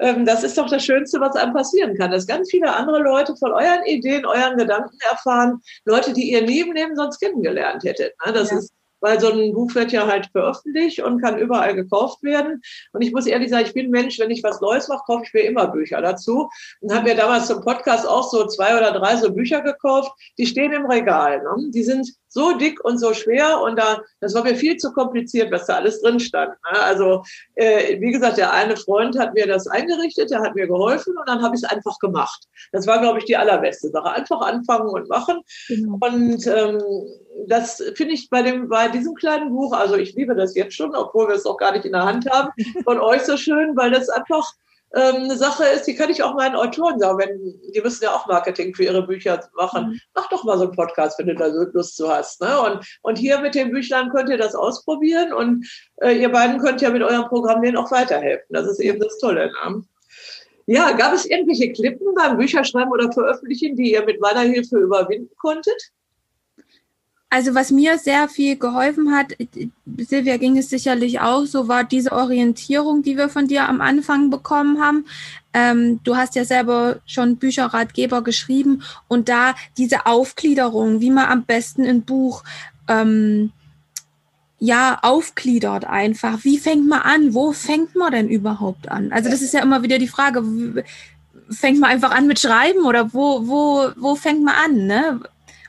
[0.00, 3.36] Ähm, das ist doch das Schönste, was einem passieren kann, dass ganz viele andere Leute
[3.36, 8.14] von euren Ideen, euren Gedanken erfahren, Leute, die ihr nie im Leben sonst kennengelernt hättet.
[8.26, 8.32] Ne?
[8.32, 8.58] Das ja.
[8.58, 12.62] ist weil so ein Buch wird ja halt veröffentlicht und kann überall gekauft werden.
[12.92, 15.34] Und ich muss ehrlich sagen, ich bin Mensch, wenn ich was Neues mache, kaufe ich
[15.34, 16.48] mir immer Bücher dazu.
[16.80, 20.46] Und habe mir damals zum Podcast auch so zwei oder drei so Bücher gekauft, die
[20.46, 21.42] stehen im Regal.
[21.42, 21.70] Ne?
[21.70, 25.52] Die sind so dick und so schwer und da, das war mir viel zu kompliziert,
[25.52, 26.50] was da alles drin stand.
[26.50, 26.80] Ne?
[26.80, 27.22] Also,
[27.54, 31.28] äh, wie gesagt, der eine Freund hat mir das eingerichtet, der hat mir geholfen und
[31.28, 32.44] dann habe ich es einfach gemacht.
[32.72, 34.10] Das war, glaube ich, die allerbeste Sache.
[34.10, 35.40] Einfach anfangen und machen.
[35.68, 35.98] Genau.
[36.00, 36.82] Und ähm,
[37.46, 40.94] das finde ich bei dem, bei diesem kleinen Buch, also ich liebe das jetzt schon,
[40.94, 42.50] obwohl wir es auch gar nicht in der Hand haben,
[42.84, 44.52] von euch so schön, weil das einfach
[44.94, 48.14] ähm, eine Sache ist, die kann ich auch meinen Autoren sagen, wenn, die müssen ja
[48.14, 49.90] auch Marketing für ihre Bücher machen.
[49.90, 50.00] Mhm.
[50.14, 52.40] Mach doch mal so einen Podcast, wenn du da Lust zu hast.
[52.40, 52.60] Ne?
[52.60, 55.66] Und, und hier mit den Büchlein könnt ihr das ausprobieren und
[56.02, 58.46] äh, ihr beiden könnt ja mit eurem Programm denen auch weiterhelfen.
[58.50, 59.50] Das ist eben das Tolle.
[59.64, 59.82] Ne?
[60.66, 65.34] Ja, gab es irgendwelche Klippen beim Bücherschreiben oder Veröffentlichen, die ihr mit meiner Hilfe überwinden
[65.38, 65.90] konntet?
[67.32, 69.32] Also was mir sehr viel geholfen hat,
[69.96, 74.28] Silvia ging es sicherlich auch so, war diese Orientierung, die wir von dir am Anfang
[74.28, 75.06] bekommen haben.
[75.54, 81.44] Ähm, du hast ja selber schon Bücherratgeber geschrieben und da diese Aufgliederung, wie man am
[81.44, 82.44] besten ein Buch
[82.86, 83.50] ähm,
[84.58, 86.44] ja aufgliedert einfach.
[86.44, 87.32] Wie fängt man an?
[87.32, 89.10] Wo fängt man denn überhaupt an?
[89.10, 90.44] Also das ist ja immer wieder die Frage.
[91.48, 94.86] Fängt man einfach an mit Schreiben oder wo wo wo fängt man an?
[94.86, 95.20] Ne?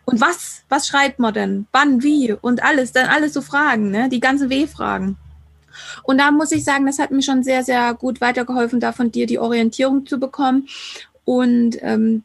[0.05, 1.67] Und was, was schreibt man denn?
[1.71, 4.09] Wann, wie und alles, dann alles so Fragen, ne?
[4.09, 5.17] Die ganzen W-Fragen.
[6.03, 9.11] Und da muss ich sagen, das hat mir schon sehr, sehr gut weitergeholfen, da von
[9.11, 10.67] dir die Orientierung zu bekommen.
[11.25, 12.23] Und ähm,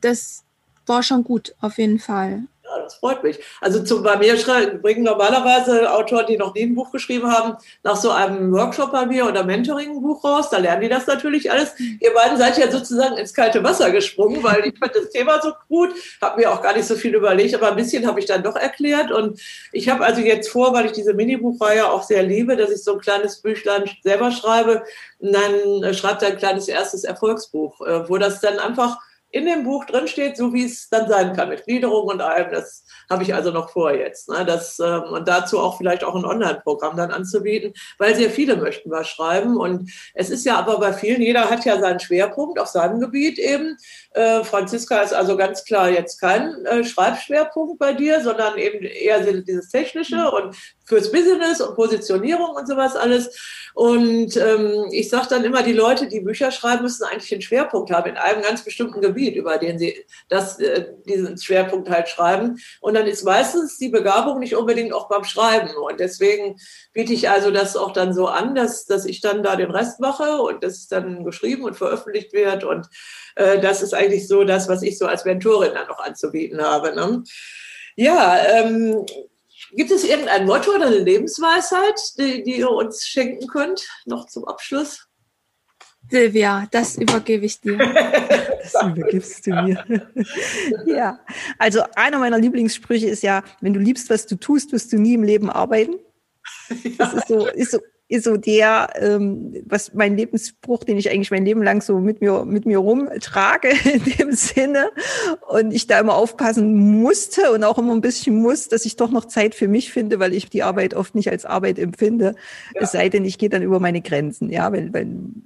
[0.00, 0.44] das
[0.86, 2.44] war schon gut, auf jeden Fall.
[2.68, 3.38] Ja, das freut mich.
[3.60, 4.34] Also zu, bei mir
[4.82, 9.06] bringen normalerweise Autoren, die noch nie ein Buch geschrieben haben, nach so einem Workshop bei
[9.06, 10.50] mir oder Mentoring ein Buch raus.
[10.50, 11.74] Da lernen die das natürlich alles.
[11.78, 15.52] Ihr beiden seid ja sozusagen ins kalte Wasser gesprungen, weil ich fand das Thema so
[15.68, 18.42] gut, habe mir auch gar nicht so viel überlegt, aber ein bisschen habe ich dann
[18.42, 19.10] doch erklärt.
[19.12, 19.40] Und
[19.72, 22.94] ich habe also jetzt vor, weil ich diese Minibuchreihe auch sehr liebe, dass ich so
[22.94, 24.82] ein kleines Büchlein selber schreibe.
[25.20, 28.98] Und dann äh, schreibt ein kleines erstes Erfolgsbuch, äh, wo das dann einfach
[29.30, 32.50] in dem Buch drin steht, so wie es dann sein kann, mit Gliederung und allem.
[32.50, 34.28] Das habe ich also noch vor jetzt.
[34.28, 34.44] Ne?
[34.44, 38.90] Das, ähm, und dazu auch vielleicht auch ein Online-Programm dann anzubieten, weil sehr viele möchten
[38.90, 39.56] was schreiben.
[39.56, 43.38] Und es ist ja aber bei vielen, jeder hat ja seinen Schwerpunkt auf seinem Gebiet
[43.38, 43.76] eben.
[44.18, 49.20] Äh, Franziska ist also ganz klar jetzt kein äh, Schreibschwerpunkt bei dir, sondern eben eher
[49.20, 50.26] dieses Technische mhm.
[50.26, 53.70] und fürs Business und Positionierung und sowas alles.
[53.74, 57.92] Und ähm, ich sage dann immer, die Leute, die Bücher schreiben, müssen eigentlich einen Schwerpunkt
[57.92, 62.58] haben in einem ganz bestimmten Gebiet, über den sie das, äh, diesen Schwerpunkt halt schreiben.
[62.80, 65.70] Und dann ist meistens die Begabung nicht unbedingt auch beim Schreiben.
[65.76, 66.56] Und deswegen
[66.92, 70.00] biete ich also das auch dann so an, dass, dass ich dann da den Rest
[70.00, 72.64] mache und das dann geschrieben und veröffentlicht wird.
[72.64, 72.88] Und
[73.36, 76.94] äh, das ist eigentlich so das, was ich so als Mentorin dann noch anzubieten habe.
[76.94, 77.22] Ne?
[77.96, 79.04] Ja, ähm,
[79.72, 84.46] Gibt es irgendein Motto oder eine Lebensweisheit, die, die ihr uns schenken könnt, noch zum
[84.46, 85.08] Abschluss?
[86.10, 87.76] Silvia, das übergebe ich dir.
[88.62, 90.06] das übergibst du mir.
[90.86, 91.20] ja,
[91.58, 95.14] also einer meiner Lieblingssprüche ist ja, wenn du liebst, was du tust, wirst du nie
[95.14, 95.94] im Leben arbeiten.
[96.98, 101.30] Das ist so, ist so ist so der, ähm, was mein Lebensspruch, den ich eigentlich
[101.30, 104.90] mein Leben lang so mit mir, mit mir rumtrage in dem Sinne.
[105.46, 109.10] Und ich da immer aufpassen musste und auch immer ein bisschen muss, dass ich doch
[109.10, 112.34] noch Zeit für mich finde, weil ich die Arbeit oft nicht als Arbeit empfinde.
[112.74, 112.82] Ja.
[112.82, 115.42] Es sei denn, ich gehe dann über meine Grenzen, ja, wenn, wenn,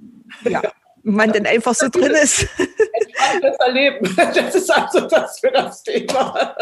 [0.49, 0.61] ja.
[1.03, 1.33] man ja.
[1.33, 2.47] dann einfach so drin ist.
[2.93, 4.15] Entspanntes Erleben.
[4.15, 6.55] Das ist also das für das Thema.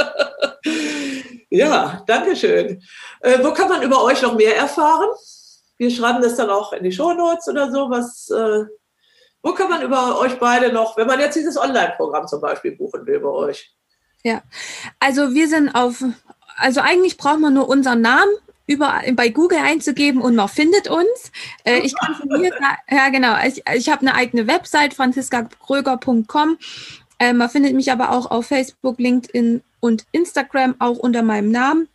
[1.52, 2.82] Ja, danke schön.
[3.20, 5.10] Äh, wo kann man über euch noch mehr erfahren?
[5.82, 7.90] Wir schreiben das dann auch in die Shownotes oder so.
[7.90, 8.66] Was, äh,
[9.42, 13.04] wo kann man über euch beide noch, wenn man jetzt dieses Online-Programm zum Beispiel buchen
[13.08, 13.74] will bei euch?
[14.24, 14.44] Ja,
[15.00, 16.04] also wir sind auf,
[16.56, 18.32] also eigentlich braucht man nur unseren Namen
[18.68, 21.32] über, bei Google einzugeben und man findet uns.
[21.64, 22.54] Äh, ich kann von mir,
[22.88, 26.60] ja genau, ich, ich habe eine eigene Website, franziskakröger.com.
[27.18, 31.88] Äh, man findet mich aber auch auf Facebook, LinkedIn und Instagram, auch unter meinem Namen.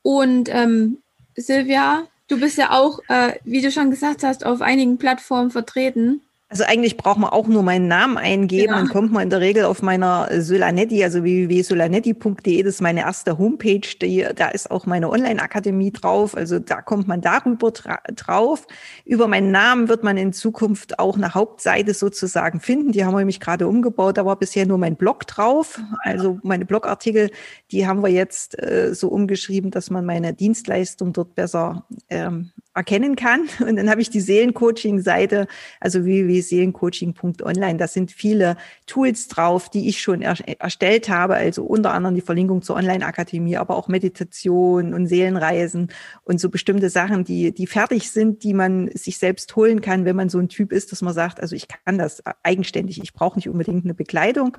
[0.00, 1.02] Und ähm,
[1.36, 6.22] Silvia, Du bist ja auch, äh, wie du schon gesagt hast, auf einigen Plattformen vertreten.
[6.54, 8.78] Also eigentlich braucht man auch nur meinen Namen eingeben, ja.
[8.78, 13.38] dann kommt man in der Regel auf meiner Solanetti, also www.solanetti.de, das ist meine erste
[13.38, 18.68] Homepage, die, da ist auch meine Online-Akademie drauf, also da kommt man darüber drauf.
[19.04, 23.18] Über meinen Namen wird man in Zukunft auch eine Hauptseite sozusagen finden, die haben wir
[23.18, 27.32] nämlich gerade umgebaut, da war bisher nur mein Blog drauf, also meine Blogartikel,
[27.72, 33.16] die haben wir jetzt äh, so umgeschrieben, dass man meine Dienstleistung dort besser ähm, erkennen
[33.16, 33.48] kann.
[33.60, 35.46] Und dann habe ich die Seelencoaching-Seite,
[35.80, 37.78] also www.seelencoaching.online.
[37.78, 38.56] Da sind viele
[38.86, 41.34] Tools drauf, die ich schon er erstellt habe.
[41.34, 45.92] Also unter anderem die Verlinkung zur Online-Akademie, aber auch Meditation und Seelenreisen
[46.24, 50.16] und so bestimmte Sachen, die, die fertig sind, die man sich selbst holen kann, wenn
[50.16, 53.00] man so ein Typ ist, dass man sagt, also ich kann das eigenständig.
[53.02, 54.56] Ich brauche nicht unbedingt eine Bekleidung.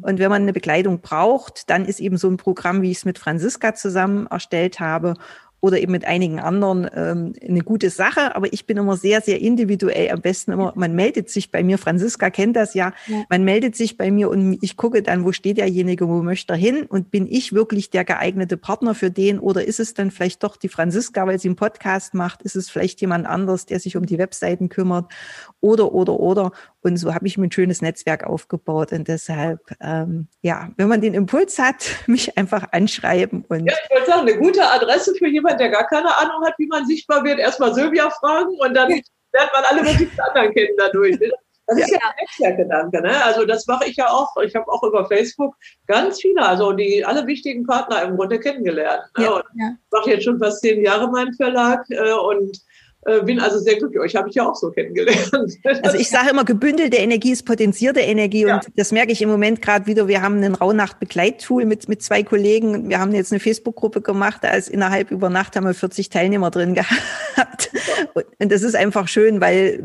[0.00, 3.04] Und wenn man eine Bekleidung braucht, dann ist eben so ein Programm, wie ich es
[3.04, 5.14] mit Franziska zusammen erstellt habe
[5.60, 8.34] oder eben mit einigen anderen ähm, eine gute Sache.
[8.34, 10.10] Aber ich bin immer sehr, sehr individuell.
[10.10, 13.24] Am besten immer, man meldet sich bei mir, Franziska kennt das ja, ja.
[13.28, 16.56] man meldet sich bei mir und ich gucke dann, wo steht derjenige, wo möchte er
[16.56, 20.42] hin und bin ich wirklich der geeignete Partner für den oder ist es dann vielleicht
[20.42, 23.96] doch die Franziska, weil sie einen Podcast macht, ist es vielleicht jemand anderes, der sich
[23.96, 25.12] um die Webseiten kümmert
[25.60, 26.52] oder, oder, oder.
[26.82, 28.92] Und so habe ich mir ein schönes Netzwerk aufgebaut.
[28.92, 33.44] Und deshalb, ähm, ja, wenn man den Impuls hat, mich einfach anschreiben.
[33.48, 36.54] Und ja, ich wollte sagen, eine gute Adresse für jemanden, der gar keine Ahnung hat,
[36.58, 37.38] wie man sichtbar wird.
[37.38, 41.18] Erstmal Sylvia fragen und dann lernt man alle möglichen anderen kennen dadurch.
[41.66, 43.02] Das ist ja, ja ein Netzwerkgedanke.
[43.02, 43.24] Ne?
[43.24, 44.36] Also das mache ich ja auch.
[44.38, 45.54] Ich habe auch über Facebook
[45.86, 49.04] ganz viele, also die alle wichtigen Partner im Grunde kennengelernt.
[49.16, 49.24] Ne?
[49.24, 49.70] Ja, ja.
[49.72, 52.58] Ich mache jetzt schon fast zehn Jahre meinen Verlag äh, und
[53.02, 54.00] äh, bin also sehr glücklich.
[54.00, 55.30] Euch habe ich ja auch so kennengelernt.
[55.82, 58.56] Also ich sage immer, gebündelte Energie ist potenzierte Energie ja.
[58.56, 60.08] und das merke ich im Moment gerade wieder.
[60.08, 62.88] Wir haben einen Rauhnacht-Begleittool mit, mit zwei Kollegen.
[62.88, 66.50] Wir haben jetzt eine Facebook-Gruppe gemacht, da ist innerhalb über Nacht haben wir 40 Teilnehmer
[66.50, 66.74] drin
[67.34, 67.70] gehabt.
[68.14, 69.82] Und das ist einfach schön, weil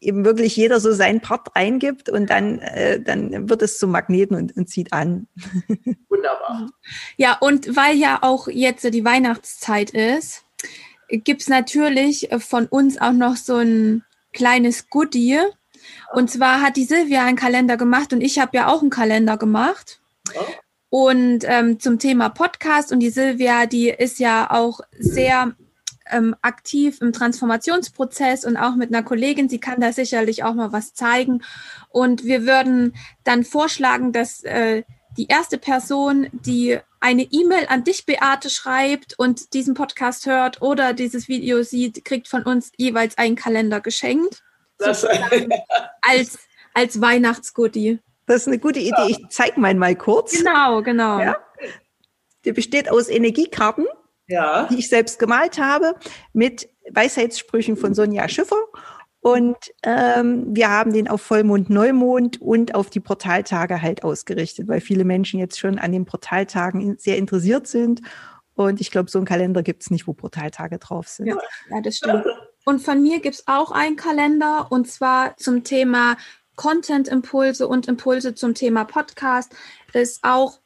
[0.00, 4.36] eben wirklich jeder so seinen Part reingibt und dann, äh, dann wird es zum Magneten
[4.36, 5.26] und, und zieht an.
[6.08, 6.68] Wunderbar.
[7.16, 10.44] Ja, und weil ja auch jetzt die Weihnachtszeit ist,
[11.08, 15.38] gibt es natürlich von uns auch noch so ein kleines Goodie.
[16.12, 19.36] Und zwar hat die Silvia einen Kalender gemacht und ich habe ja auch einen Kalender
[19.36, 20.00] gemacht.
[20.90, 25.54] Und ähm, zum Thema Podcast und die Silvia, die ist ja auch sehr
[26.10, 29.48] ähm, aktiv im Transformationsprozess und auch mit einer Kollegin.
[29.48, 31.42] Sie kann da sicherlich auch mal was zeigen.
[31.90, 32.94] Und wir würden
[33.24, 34.82] dann vorschlagen, dass äh,
[35.18, 40.94] die erste Person, die eine E-Mail an dich, Beate, schreibt und diesen Podcast hört oder
[40.94, 44.42] dieses Video sieht, kriegt von uns jeweils einen Kalender geschenkt.
[44.78, 45.04] Das,
[46.02, 46.38] als,
[46.72, 47.98] als Weihnachtsgoodie.
[48.26, 49.08] Das ist eine gute Idee.
[49.08, 50.38] Ich zeige meinen mal kurz.
[50.38, 51.18] Genau, genau.
[51.18, 51.36] Ja.
[52.44, 53.86] Der besteht aus Energiekarten,
[54.28, 54.68] ja.
[54.70, 55.96] die ich selbst gemalt habe,
[56.32, 58.62] mit Weisheitssprüchen von Sonja Schiffer.
[59.20, 64.80] Und ähm, wir haben den auf Vollmond, Neumond und auf die Portaltage halt ausgerichtet, weil
[64.80, 68.00] viele Menschen jetzt schon an den Portaltagen sehr interessiert sind.
[68.54, 71.26] Und ich glaube, so einen Kalender gibt es nicht, wo Portaltage drauf sind.
[71.26, 71.36] Ja,
[71.70, 72.24] ja das stimmt.
[72.64, 76.16] Und von mir gibt es auch einen Kalender und zwar zum Thema
[76.56, 79.54] Content-Impulse und Impulse zum Thema Podcast.
[79.92, 80.58] Ist auch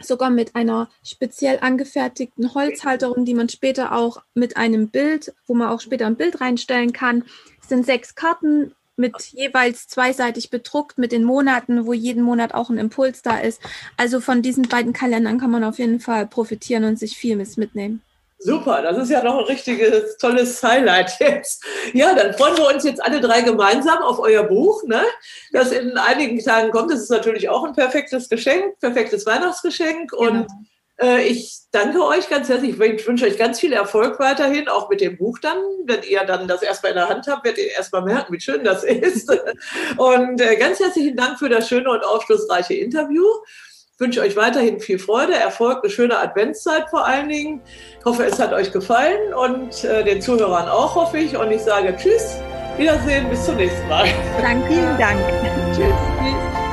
[0.00, 5.68] sogar mit einer speziell angefertigten Holzhalterung, die man später auch mit einem Bild, wo man
[5.68, 7.24] auch später ein Bild reinstellen kann.
[7.60, 12.68] Es sind sechs Karten mit jeweils zweiseitig bedruckt mit den Monaten, wo jeden Monat auch
[12.68, 13.60] ein Impuls da ist.
[13.96, 18.02] Also von diesen beiden Kalendern kann man auf jeden Fall profitieren und sich viel mitnehmen.
[18.40, 21.64] Super, das ist ja noch ein richtiges tolles Highlight jetzt.
[21.92, 25.02] Ja, dann freuen wir uns jetzt alle drei gemeinsam auf euer Buch, ne?
[25.52, 26.92] das in einigen Tagen kommt.
[26.92, 30.12] Das ist natürlich auch ein perfektes Geschenk, perfektes Weihnachtsgeschenk.
[30.12, 30.22] Genau.
[30.22, 30.46] Und
[31.00, 32.78] äh, ich danke euch ganz herzlich.
[32.80, 35.58] Ich wünsche euch ganz viel Erfolg weiterhin, auch mit dem Buch dann.
[35.84, 38.62] Wenn ihr dann das erstmal in der Hand habt, werdet ihr erstmal merken, wie schön
[38.62, 39.30] das ist.
[39.96, 43.24] Und äh, ganz herzlichen Dank für das schöne und aufschlussreiche Interview
[43.98, 47.60] wünsche euch weiterhin viel Freude, Erfolg, eine schöne Adventszeit vor allen Dingen.
[47.98, 51.36] Ich hoffe, es hat euch gefallen und äh, den Zuhörern auch, hoffe ich.
[51.36, 52.38] Und ich sage Tschüss,
[52.76, 54.06] Wiedersehen, bis zum nächsten Mal.
[54.40, 55.18] Danke, vielen Dank.
[55.74, 55.86] Tschüss.
[56.22, 56.67] Tschüss.